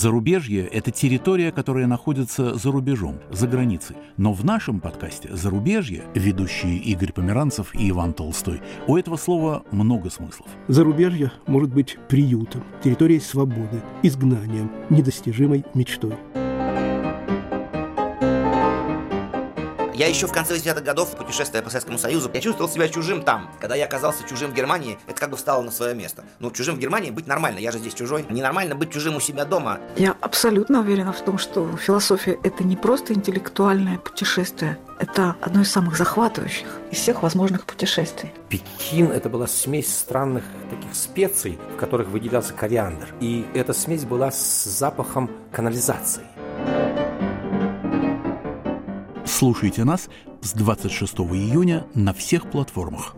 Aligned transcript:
Зарубежье– 0.00 0.66
это 0.72 0.90
территория, 0.90 1.52
которая 1.52 1.86
находится 1.86 2.54
за 2.54 2.72
рубежом, 2.72 3.20
за 3.30 3.46
границей. 3.46 3.96
Но 4.16 4.32
в 4.32 4.46
нашем 4.46 4.80
подкасте 4.80 5.28
«Зарубежье» 5.30 6.04
ведущие 6.14 6.78
Игорь 6.78 7.12
Померанцев 7.12 7.74
и 7.74 7.90
Иван 7.90 8.14
Толстой, 8.14 8.62
у 8.86 8.96
этого 8.96 9.18
слова 9.18 9.62
много 9.72 10.08
смыслов. 10.08 10.48
Зарубежье 10.68 11.32
может 11.46 11.74
быть 11.74 11.98
приютом, 12.08 12.64
территорией 12.82 13.20
свободы, 13.20 13.82
изгнанием, 14.02 14.72
недостижимой 14.88 15.66
мечтой. 15.74 16.14
Я 20.00 20.06
еще 20.06 20.26
в 20.26 20.32
конце 20.32 20.56
80-х 20.56 20.80
годов, 20.80 21.14
путешествуя 21.14 21.62
по 21.62 21.68
Советскому 21.68 21.98
Союзу, 21.98 22.30
я 22.32 22.40
чувствовал 22.40 22.70
себя 22.70 22.88
чужим 22.88 23.20
там. 23.20 23.50
Когда 23.60 23.74
я 23.74 23.84
оказался 23.84 24.26
чужим 24.26 24.50
в 24.50 24.54
Германии, 24.54 24.98
это 25.06 25.20
как 25.20 25.28
бы 25.28 25.36
встало 25.36 25.60
на 25.60 25.70
свое 25.70 25.94
место. 25.94 26.24
Ну, 26.38 26.50
чужим 26.50 26.76
в 26.76 26.78
Германии 26.78 27.10
быть 27.10 27.26
нормально, 27.26 27.58
я 27.58 27.70
же 27.70 27.78
здесь 27.78 27.92
чужой. 27.92 28.24
Ненормально 28.30 28.74
быть 28.74 28.90
чужим 28.90 29.16
у 29.16 29.20
себя 29.20 29.44
дома. 29.44 29.78
Я 29.96 30.16
абсолютно 30.22 30.80
уверена 30.80 31.12
в 31.12 31.20
том, 31.20 31.36
что 31.36 31.76
философия– 31.76 32.38
это 32.42 32.64
не 32.64 32.76
просто 32.76 33.12
интеллектуальное 33.12 33.98
путешествие, 33.98 34.78
это 34.98 35.36
одно 35.42 35.60
из 35.60 35.70
самых 35.70 35.98
захватывающих 35.98 36.66
из 36.90 36.96
всех 36.96 37.22
возможных 37.22 37.66
путешествий. 37.66 38.32
Пекин– 38.48 39.10
это 39.12 39.28
была 39.28 39.46
смесь 39.46 39.94
странных 39.94 40.44
таких 40.70 40.94
специй, 40.94 41.58
в 41.74 41.76
которых 41.76 42.08
выделялся 42.08 42.54
кориандр. 42.54 43.08
И 43.20 43.44
эта 43.52 43.74
смесь 43.74 44.06
была 44.06 44.30
с 44.30 44.64
запахом 44.64 45.30
канализации. 45.52 46.24
Слушайте 49.30 49.84
нас 49.84 50.10
с 50.42 50.52
26 50.52 51.14
июня 51.20 51.86
на 51.94 52.12
всех 52.12 52.50
платформах. 52.50 53.14